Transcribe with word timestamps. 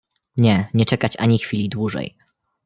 "Nie, 0.37 0.69
nie 0.73 0.85
czekać 0.85 1.15
ani 1.19 1.39
chwili 1.39 1.69
dłużej." 1.69 2.17